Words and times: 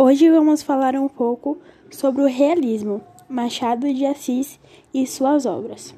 Hoje 0.00 0.30
vamos 0.30 0.62
falar 0.62 0.94
um 0.94 1.08
pouco 1.08 1.58
sobre 1.90 2.22
o 2.22 2.26
realismo, 2.26 3.02
Machado 3.28 3.92
de 3.92 4.06
Assis 4.06 4.60
e 4.94 5.04
suas 5.04 5.44
obras. 5.44 5.92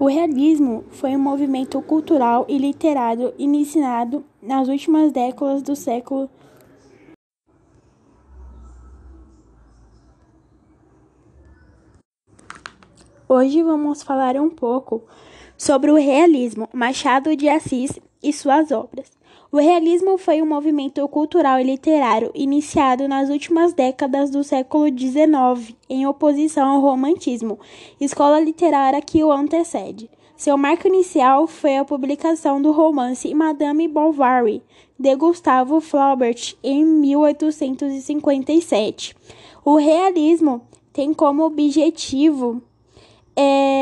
O 0.00 0.08
realismo 0.08 0.82
foi 0.90 1.10
um 1.10 1.18
movimento 1.20 1.80
cultural 1.80 2.44
e 2.48 2.58
literário 2.58 3.32
iniciado 3.38 4.24
nas 4.42 4.66
últimas 4.66 5.12
décadas 5.12 5.62
do 5.62 5.76
século 5.76 6.28
Hoje 13.28 13.62
vamos 13.62 14.02
falar 14.02 14.34
um 14.34 14.50
pouco 14.50 15.04
sobre 15.56 15.92
o 15.92 15.94
realismo, 15.94 16.68
Machado 16.72 17.36
de 17.36 17.48
Assis 17.48 18.00
e 18.20 18.32
suas 18.32 18.72
obras. 18.72 19.17
O 19.50 19.56
realismo 19.56 20.18
foi 20.18 20.42
um 20.42 20.46
movimento 20.46 21.08
cultural 21.08 21.58
e 21.58 21.64
literário 21.64 22.30
iniciado 22.34 23.08
nas 23.08 23.30
últimas 23.30 23.72
décadas 23.72 24.28
do 24.28 24.44
século 24.44 24.88
XIX, 24.88 25.74
em 25.88 26.06
oposição 26.06 26.68
ao 26.68 26.82
romantismo, 26.82 27.58
escola 27.98 28.38
literária 28.40 29.00
que 29.00 29.24
o 29.24 29.32
antecede. 29.32 30.10
Seu 30.36 30.58
marco 30.58 30.86
inicial 30.86 31.46
foi 31.46 31.78
a 31.78 31.84
publicação 31.84 32.60
do 32.60 32.72
romance 32.72 33.34
Madame 33.34 33.88
Bovary, 33.88 34.62
de 34.98 35.16
Gustavo 35.16 35.80
Flaubert, 35.80 36.54
em 36.62 36.84
1857. 36.84 39.16
O 39.64 39.76
realismo 39.76 40.60
tem 40.92 41.14
como 41.14 41.44
objetivo 41.44 42.60
é, 43.34 43.77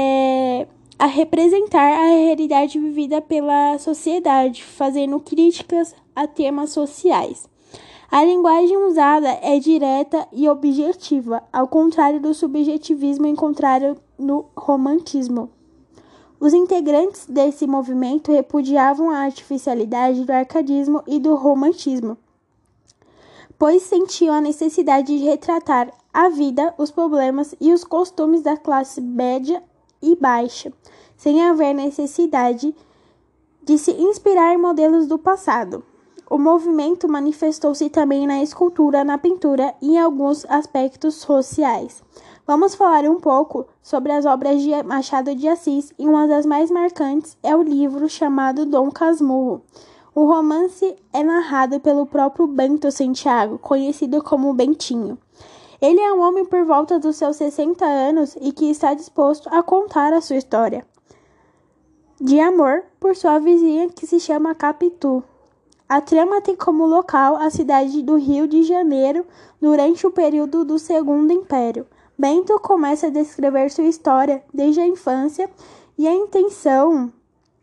a 0.99 1.07
representar 1.07 1.93
a 1.93 2.05
realidade 2.05 2.79
vivida 2.79 3.21
pela 3.21 3.79
sociedade, 3.79 4.65
fazendo 4.65 5.21
críticas 5.21 5.95
a 6.15 6.27
temas 6.27 6.71
sociais. 6.71 7.49
A 8.11 8.25
linguagem 8.25 8.77
usada 8.79 9.29
é 9.43 9.59
direta 9.59 10.27
e 10.33 10.49
objetiva, 10.49 11.43
ao 11.53 11.69
contrário 11.69 12.21
do 12.21 12.33
subjetivismo 12.33 13.27
encontrado 13.27 14.01
no 14.19 14.47
romantismo. 14.57 15.51
Os 16.41 16.55
integrantes 16.55 17.27
desse 17.27 17.67
movimento 17.67 18.33
repudiavam 18.33 19.11
a 19.11 19.19
artificialidade 19.19 20.25
do 20.25 20.31
arcadismo 20.33 21.03
e 21.07 21.19
do 21.19 21.35
romantismo, 21.35 22.17
pois 23.59 23.83
sentiam 23.83 24.35
a 24.35 24.41
necessidade 24.41 25.19
de 25.19 25.25
retratar 25.25 25.93
a 26.13 26.29
vida, 26.29 26.75
os 26.79 26.91
problemas 26.91 27.55
e 27.61 27.73
os 27.73 27.85
costumes 27.85 28.43
da 28.43 28.57
classe 28.57 29.01
média 29.01 29.63
e 30.03 30.17
baixa, 30.17 30.73
sem 31.17 31.43
haver 31.43 31.75
necessidade 31.75 32.75
de 33.63 33.79
se 33.79 33.91
inspirar 33.93 34.55
em 34.55 34.59
modelos 34.59 35.07
do 35.07 35.19
passado. 35.19 35.83
O 36.29 36.39
movimento 36.39 37.09
manifestou-se 37.09 37.89
também 37.89 38.27
na 38.27 38.43
escultura, 38.43 39.05
na 39.05 39.17
pintura 39.17 39.75
e 39.81 39.93
em 39.93 39.99
alguns 39.99 40.45
aspectos 40.47 41.15
sociais. 41.15 42.03
Vamos 42.47 42.75
falar 42.75 43.05
um 43.05 43.21
pouco 43.21 43.67
sobre 43.83 44.13
as 44.13 44.25
obras 44.25 44.63
de 44.63 44.71
Machado 44.83 45.35
de 45.35 45.49
Assis 45.49 45.93
e 45.99 46.07
uma 46.07 46.29
das 46.29 46.47
mais 46.47 46.71
marcantes 46.71 47.37
é 47.43 47.55
o 47.57 47.63
livro 47.63 48.09
chamado 48.09 48.67
Dom 48.67 48.91
Casmurro. 48.91 49.63
O 50.15 50.27
romance 50.27 50.97
é 51.13 51.23
narrado 51.23 51.79
pelo 51.79 52.07
próprio 52.07 52.47
Bento 52.47 52.91
Santiago, 52.91 53.59
conhecido 53.59 54.23
como 54.23 54.55
Bentinho. 54.55 55.19
Ele 55.81 56.01
é 56.01 56.13
um 56.13 56.21
homem 56.21 56.45
por 56.45 56.65
volta 56.65 56.99
dos 56.99 57.17
seus 57.17 57.37
60 57.37 57.85
anos 57.85 58.37
e 58.41 58.53
que 58.53 58.71
está 58.71 58.95
disposto 58.95 59.49
a 59.53 59.63
contar 59.63 60.13
a 60.13 60.21
sua 60.21 60.37
história 60.37 60.87
de 62.21 62.41
amor 62.41 62.83
por 62.99 63.15
sua 63.15 63.39
vizinha 63.39 63.89
que 63.91 64.07
se 64.07 64.19
chama 64.19 64.55
Capitu. 64.55 65.23
A 65.89 66.01
trama 66.01 66.41
tem 66.41 66.57
como 66.57 66.87
local 66.87 67.37
a 67.37 67.51
cidade 67.51 68.03
do 68.03 68.17
Rio 68.17 68.49
de 68.49 68.63
Janeiro 68.63 69.25
durante 69.61 70.07
o 70.07 70.11
período 70.11 70.65
do 70.65 70.79
Segundo 70.79 71.33
Império. 71.33 71.87
Bento 72.19 72.59
começa 72.59 73.09
a 73.09 73.11
descrever 73.11 73.71
sua 73.71 73.85
história 73.85 74.43
desde 74.53 74.81
a 74.81 74.87
infância 74.87 75.49
e 75.99 76.09
a 76.09 76.15
intenção 76.15 77.13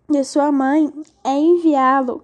de 0.07 0.23
sua 0.23 0.51
mãe 0.51 0.93
é 1.23 1.35
enviá-lo 1.35 2.23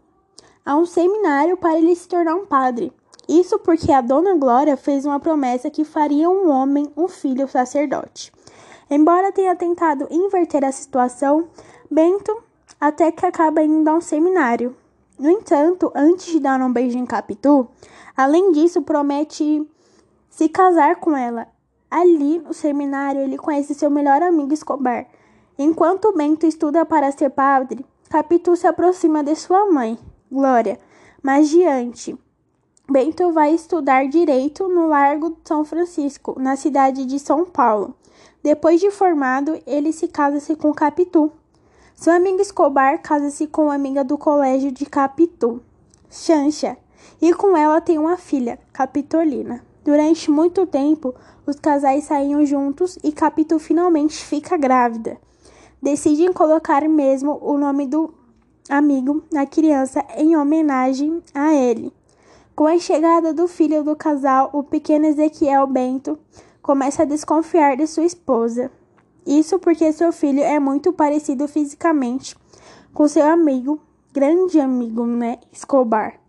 a 0.63 0.75
um 0.75 0.85
seminário 0.85 1.57
para 1.57 1.77
ele 1.77 1.95
se 1.95 2.07
tornar 2.07 2.35
um 2.35 2.45
padre. 2.45 2.93
Isso 3.29 3.59
porque 3.59 3.91
a 3.91 4.01
dona 4.01 4.33
Glória 4.33 4.75
fez 4.75 5.05
uma 5.05 5.19
promessa 5.19 5.69
que 5.69 5.83
faria 5.83 6.27
um 6.27 6.49
homem 6.49 6.91
um 6.97 7.07
filho 7.07 7.47
sacerdote. 7.47 8.33
Embora 8.89 9.31
tenha 9.31 9.55
tentado 9.55 10.07
inverter 10.09 10.65
a 10.65 10.71
situação, 10.71 11.47
Bento 11.91 12.35
até 12.81 13.11
que 13.11 13.23
acaba 13.23 13.61
indo 13.61 13.87
a 13.87 13.93
um 13.93 14.01
seminário. 14.01 14.75
No 15.19 15.29
entanto, 15.29 15.91
antes 15.93 16.25
de 16.25 16.39
dar 16.39 16.59
um 16.59 16.73
beijo 16.73 16.97
em 16.97 17.05
Capitu, 17.05 17.67
além 18.17 18.51
disso, 18.51 18.81
promete 18.81 19.63
se 20.27 20.49
casar 20.49 20.95
com 20.95 21.15
ela. 21.15 21.47
Ali 21.91 22.39
no 22.39 22.51
seminário, 22.51 23.21
ele 23.21 23.37
conhece 23.37 23.75
seu 23.75 23.91
melhor 23.91 24.23
amigo 24.23 24.55
Escobar. 24.55 25.05
Enquanto 25.55 26.13
Bento 26.13 26.47
estuda 26.47 26.83
para 26.83 27.11
ser 27.11 27.29
padre, 27.29 27.85
Capitu 28.09 28.55
se 28.55 28.65
aproxima 28.65 29.23
de 29.23 29.35
sua 29.35 29.69
mãe, 29.69 29.99
Glória, 30.31 30.79
mas 31.21 31.47
diante 31.47 32.17
Bento 32.91 33.31
vai 33.31 33.53
estudar 33.53 34.07
direito 34.07 34.67
no 34.67 34.87
Largo 34.87 35.37
São 35.45 35.63
Francisco, 35.63 36.35
na 36.39 36.55
cidade 36.55 37.05
de 37.05 37.19
São 37.19 37.45
Paulo. 37.45 37.93
Depois 38.41 38.81
de 38.81 38.89
formado, 38.89 39.61
ele 39.67 39.93
se 39.93 40.07
casa-se 40.07 40.55
com 40.55 40.73
Capitu. 40.73 41.31
Seu 41.93 42.11
amigo 42.11 42.41
Escobar 42.41 42.99
casa-se 42.99 43.45
com 43.45 43.69
a 43.69 43.75
amiga 43.75 44.03
do 44.03 44.17
colégio 44.17 44.71
de 44.71 44.87
Capitu, 44.87 45.61
Xancha, 46.09 46.77
e 47.21 47.31
com 47.31 47.55
ela 47.55 47.79
tem 47.79 47.99
uma 47.99 48.17
filha, 48.17 48.57
Capitolina. 48.73 49.63
Durante 49.85 50.31
muito 50.31 50.65
tempo, 50.65 51.13
os 51.45 51.57
casais 51.57 52.05
saíam 52.05 52.43
juntos 52.43 52.97
e 53.03 53.11
Capitu 53.11 53.59
finalmente 53.59 54.25
fica 54.25 54.57
grávida. 54.57 55.19
Decidem 55.79 56.33
colocar 56.33 56.81
mesmo 56.89 57.37
o 57.39 57.55
nome 57.55 57.85
do 57.85 58.11
amigo 58.67 59.23
na 59.31 59.45
criança 59.45 60.03
em 60.17 60.35
homenagem 60.35 61.21
a 61.35 61.53
ele. 61.53 61.93
Com 62.59 62.67
a 62.67 62.77
chegada 62.77 63.33
do 63.33 63.47
filho 63.47 63.85
do 63.85 63.95
casal, 63.95 64.49
o 64.51 64.61
pequeno 64.61 65.05
Ezequiel 65.05 65.65
Bento 65.65 66.19
começa 66.61 67.03
a 67.03 67.05
desconfiar 67.05 67.77
de 67.77 67.87
sua 67.87 68.03
esposa. 68.03 68.69
Isso 69.25 69.57
porque 69.59 69.93
seu 69.93 70.11
filho 70.11 70.41
é 70.41 70.59
muito 70.59 70.91
parecido 70.91 71.47
fisicamente 71.47 72.35
com 72.93 73.07
seu 73.07 73.25
amigo, 73.25 73.79
grande 74.11 74.59
amigo, 74.59 75.05
né, 75.05 75.39
Escobar. 75.53 76.19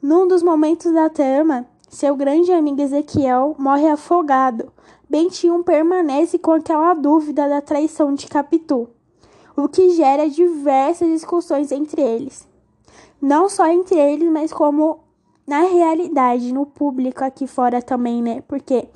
Num 0.00 0.28
dos 0.28 0.44
momentos 0.44 0.92
da 0.92 1.10
trama, 1.10 1.66
seu 1.88 2.14
grande 2.14 2.52
amigo 2.52 2.80
Ezequiel 2.80 3.56
morre 3.58 3.88
afogado. 3.88 4.72
Bentinho 5.10 5.64
permanece 5.64 6.38
com 6.38 6.52
aquela 6.52 6.94
dúvida 6.94 7.48
da 7.48 7.60
traição 7.60 8.14
de 8.14 8.28
Capitu, 8.28 8.88
o 9.56 9.68
que 9.68 9.90
gera 9.90 10.30
diversas 10.30 11.08
discussões 11.08 11.72
entre 11.72 12.00
eles. 12.00 12.46
Não 13.20 13.48
só 13.48 13.66
entre 13.66 13.98
eles, 13.98 14.30
mas 14.30 14.52
como 14.52 15.02
na 15.46 15.60
realidade, 15.60 16.52
no 16.52 16.64
público 16.64 17.22
aqui 17.22 17.46
fora 17.46 17.82
também, 17.82 18.22
né? 18.22 18.42
Porque 18.48 18.88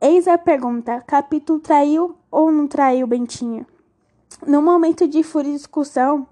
eis 0.00 0.28
a 0.28 0.36
pergunta: 0.36 1.02
Capítulo 1.06 1.58
traiu 1.58 2.14
ou 2.30 2.52
não 2.52 2.66
traiu 2.66 3.06
Bentinho? 3.06 3.66
No 4.46 4.60
momento 4.60 5.08
de 5.08 5.22
fúria 5.22 5.50
e 5.50 5.54
discussão, 5.54 6.26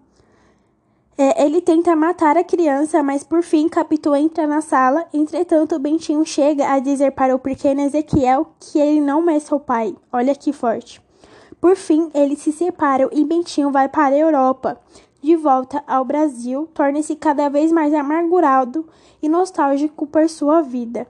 é, 1.16 1.44
ele 1.44 1.60
tenta 1.60 1.94
matar 1.96 2.36
a 2.36 2.44
criança, 2.44 3.02
mas 3.02 3.22
por 3.22 3.42
fim 3.42 3.68
Capitu 3.68 4.14
entra 4.14 4.46
na 4.46 4.60
sala. 4.60 5.06
Entretanto, 5.14 5.78
Bentinho 5.78 6.26
chega 6.26 6.70
a 6.70 6.78
dizer 6.78 7.12
para 7.12 7.34
o 7.34 7.38
pequeno 7.38 7.80
Ezequiel 7.80 8.48
que 8.58 8.78
ele 8.78 9.00
não 9.00 9.30
é 9.30 9.38
seu 9.38 9.58
pai. 9.58 9.94
Olha 10.12 10.34
que 10.34 10.52
forte. 10.52 11.00
Por 11.60 11.76
fim, 11.76 12.10
eles 12.12 12.40
se 12.40 12.52
separam 12.52 13.08
e 13.12 13.24
Bentinho 13.24 13.70
vai 13.70 13.88
para 13.88 14.14
a 14.14 14.18
Europa 14.18 14.78
de 15.24 15.34
volta 15.36 15.82
ao 15.86 16.04
Brasil, 16.04 16.68
torna-se 16.74 17.16
cada 17.16 17.48
vez 17.48 17.72
mais 17.72 17.94
amargurado 17.94 18.86
e 19.22 19.28
nostálgico 19.28 20.06
por 20.06 20.28
sua 20.28 20.60
vida. 20.60 21.06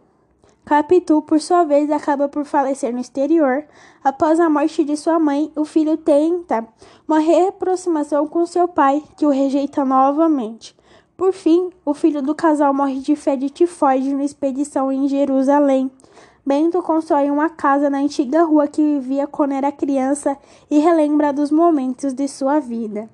Capitu, 0.64 1.20
por 1.20 1.40
sua 1.40 1.64
vez, 1.64 1.90
acaba 1.90 2.28
por 2.28 2.44
falecer 2.44 2.92
no 2.92 3.00
exterior. 3.00 3.66
Após 4.04 4.38
a 4.38 4.48
morte 4.48 4.84
de 4.84 4.96
sua 4.96 5.18
mãe, 5.18 5.50
o 5.56 5.64
filho 5.64 5.96
tenta 5.96 6.64
uma 7.08 7.18
reaproximação 7.18 8.26
com 8.28 8.46
seu 8.46 8.68
pai, 8.68 9.02
que 9.16 9.26
o 9.26 9.30
rejeita 9.30 9.84
novamente. 9.84 10.76
Por 11.16 11.32
fim, 11.32 11.70
o 11.84 11.92
filho 11.92 12.22
do 12.22 12.36
casal 12.36 12.72
morre 12.72 13.00
de 13.00 13.16
fé 13.16 13.34
de 13.34 13.50
tifoide 13.50 14.12
numa 14.12 14.24
expedição 14.24 14.92
em 14.92 15.08
Jerusalém. 15.08 15.90
Bento 16.46 16.80
constrói 16.82 17.30
uma 17.30 17.50
casa 17.50 17.90
na 17.90 17.98
antiga 17.98 18.44
rua 18.44 18.68
que 18.68 18.80
vivia 18.80 19.26
quando 19.26 19.52
era 19.52 19.72
criança 19.72 20.38
e 20.70 20.78
relembra 20.78 21.32
dos 21.32 21.50
momentos 21.50 22.14
de 22.14 22.28
sua 22.28 22.60
vida. 22.60 23.10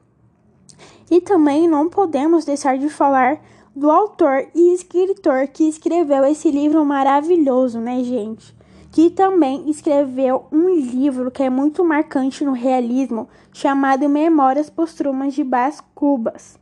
E 1.10 1.20
também 1.20 1.66
não 1.66 1.88
podemos 1.88 2.44
deixar 2.44 2.78
de 2.78 2.88
falar 2.88 3.40
do 3.74 3.90
autor 3.90 4.46
e 4.54 4.72
escritor 4.74 5.48
que 5.48 5.68
escreveu 5.68 6.24
esse 6.24 6.50
livro 6.50 6.84
maravilhoso, 6.84 7.80
né, 7.80 8.02
gente? 8.04 8.54
Que 8.92 9.10
também 9.10 9.68
escreveu 9.68 10.46
um 10.50 10.74
livro 10.74 11.30
que 11.30 11.42
é 11.42 11.50
muito 11.50 11.84
marcante 11.84 12.44
no 12.44 12.52
realismo, 12.52 13.28
chamado 13.52 14.08
Memórias 14.08 14.70
Postumas 14.70 15.34
de 15.34 15.44
Bas 15.44 15.80
Cubas. 15.94 16.58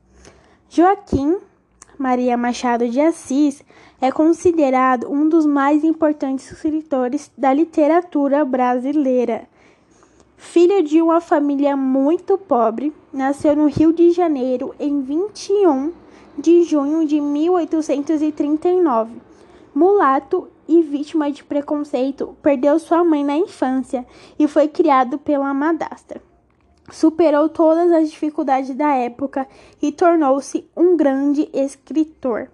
Joaquim 0.69 1.39
Maria 1.99 2.37
Machado 2.37 2.89
de 2.89 3.00
Assis 3.00 3.62
é 4.00 4.12
considerado 4.12 5.11
um 5.11 5.29
dos 5.29 5.45
mais 5.45 5.83
importantes 5.83 6.50
escritores 6.53 7.31
da 7.37 7.53
literatura 7.53 8.45
brasileira. 8.45 9.49
Filho 10.40 10.85
de 10.85 11.02
uma 11.02 11.20
família 11.20 11.76
muito 11.76 12.38
pobre, 12.38 12.94
nasceu 13.12 13.56
no 13.56 13.67
Rio 13.67 13.93
de 13.93 14.12
Janeiro 14.12 14.73
em 14.79 15.02
21 15.02 15.93
de 16.38 16.62
junho 16.62 17.05
de 17.05 17.20
1839. 17.20 19.20
Mulato 19.75 20.46
e 20.69 20.81
vítima 20.81 21.29
de 21.32 21.43
preconceito, 21.43 22.37
perdeu 22.40 22.79
sua 22.79 23.02
mãe 23.02 23.25
na 23.25 23.37
infância 23.37 24.06
e 24.38 24.46
foi 24.46 24.69
criado 24.69 25.19
pela 25.19 25.52
madrasta. 25.52 26.23
Superou 26.88 27.49
todas 27.49 27.90
as 27.90 28.08
dificuldades 28.08 28.73
da 28.76 28.94
época 28.94 29.44
e 29.82 29.90
tornou-se 29.90 30.64
um 30.76 30.96
grande 30.96 31.49
escritor. 31.52 32.49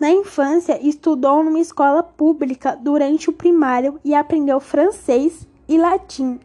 Na 0.00 0.10
infância, 0.10 0.80
estudou 0.82 1.44
numa 1.44 1.60
escola 1.60 2.02
pública 2.02 2.74
durante 2.74 3.28
o 3.28 3.34
primário 3.34 4.00
e 4.02 4.14
aprendeu 4.14 4.58
francês 4.60 5.46
e 5.68 5.76
latim. 5.76 6.40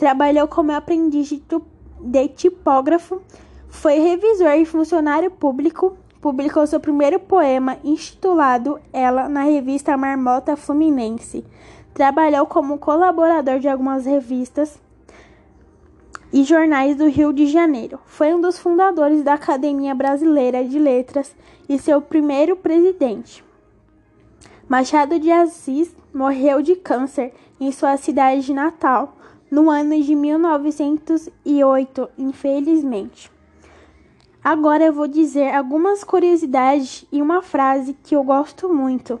Trabalhou 0.00 0.48
como 0.48 0.72
aprendiz 0.72 1.28
de 1.28 2.28
tipógrafo, 2.28 3.20
foi 3.68 3.98
revisor 3.98 4.52
e 4.52 4.64
funcionário 4.64 5.30
público. 5.30 5.94
Publicou 6.22 6.66
seu 6.66 6.80
primeiro 6.80 7.20
poema, 7.20 7.76
intitulado 7.84 8.80
Ela, 8.94 9.28
na 9.28 9.42
revista 9.42 9.98
Marmota 9.98 10.56
Fluminense. 10.56 11.44
Trabalhou 11.92 12.46
como 12.46 12.78
colaborador 12.78 13.58
de 13.58 13.68
algumas 13.68 14.06
revistas 14.06 14.80
e 16.32 16.44
jornais 16.44 16.96
do 16.96 17.06
Rio 17.06 17.30
de 17.30 17.46
Janeiro. 17.46 18.00
Foi 18.06 18.32
um 18.32 18.40
dos 18.40 18.58
fundadores 18.58 19.22
da 19.22 19.34
Academia 19.34 19.94
Brasileira 19.94 20.64
de 20.64 20.78
Letras 20.78 21.36
e 21.68 21.78
seu 21.78 22.00
primeiro 22.00 22.56
presidente. 22.56 23.44
Machado 24.66 25.20
de 25.20 25.30
Assis 25.30 25.94
morreu 26.14 26.62
de 26.62 26.74
câncer 26.74 27.34
em 27.60 27.70
sua 27.70 27.98
cidade 27.98 28.46
de 28.46 28.54
Natal 28.54 29.19
no 29.50 29.68
ano 29.68 30.00
de 30.00 30.14
1908, 30.14 32.08
infelizmente. 32.16 33.30
Agora 34.42 34.84
eu 34.84 34.92
vou 34.92 35.08
dizer 35.08 35.54
algumas 35.54 36.04
curiosidades 36.04 37.04
e 37.12 37.20
uma 37.20 37.42
frase 37.42 37.96
que 38.02 38.14
eu 38.14 38.22
gosto 38.22 38.72
muito. 38.72 39.20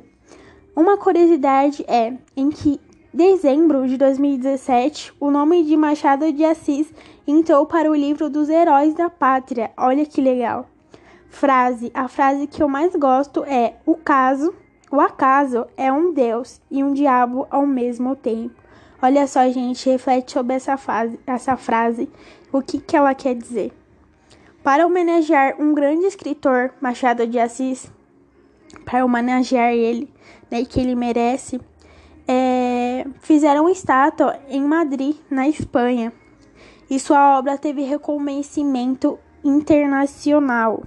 Uma 0.74 0.96
curiosidade 0.96 1.84
é 1.88 2.14
em 2.36 2.48
que 2.48 2.80
dezembro 3.12 3.86
de 3.88 3.96
2017, 3.98 5.12
o 5.18 5.30
nome 5.30 5.64
de 5.64 5.76
Machado 5.76 6.32
de 6.32 6.44
Assis 6.44 6.92
entrou 7.26 7.66
para 7.66 7.90
o 7.90 7.94
livro 7.94 8.30
dos 8.30 8.48
heróis 8.48 8.94
da 8.94 9.10
pátria. 9.10 9.72
Olha 9.76 10.06
que 10.06 10.20
legal. 10.20 10.66
Frase: 11.28 11.90
A 11.92 12.08
frase 12.08 12.46
que 12.46 12.62
eu 12.62 12.68
mais 12.68 12.94
gosto 12.94 13.44
é: 13.44 13.74
O 13.84 13.96
caso, 13.96 14.54
o 14.90 15.00
acaso 15.00 15.66
é 15.76 15.92
um 15.92 16.12
Deus 16.12 16.60
e 16.70 16.82
um 16.82 16.92
diabo 16.92 17.46
ao 17.50 17.66
mesmo 17.66 18.16
tempo. 18.16 18.59
Olha 19.02 19.26
só, 19.26 19.48
gente, 19.48 19.88
reflete 19.88 20.32
sobre 20.32 20.54
essa, 20.54 20.76
fase, 20.76 21.18
essa 21.26 21.56
frase, 21.56 22.08
o 22.52 22.60
que, 22.60 22.78
que 22.78 22.94
ela 22.94 23.14
quer 23.14 23.34
dizer. 23.34 23.72
Para 24.62 24.86
homenagear 24.86 25.56
um 25.58 25.72
grande 25.72 26.04
escritor, 26.04 26.70
Machado 26.82 27.26
de 27.26 27.38
Assis, 27.38 27.90
para 28.84 29.02
homenagear 29.02 29.72
ele, 29.72 30.12
né, 30.50 30.64
que 30.66 30.78
ele 30.78 30.94
merece, 30.94 31.58
é, 32.28 33.06
fizeram 33.20 33.62
uma 33.62 33.72
estátua 33.72 34.38
em 34.48 34.62
Madrid, 34.62 35.16
na 35.30 35.48
Espanha, 35.48 36.12
e 36.90 37.00
sua 37.00 37.38
obra 37.38 37.56
teve 37.56 37.82
reconhecimento 37.82 39.18
internacional. 39.42 40.82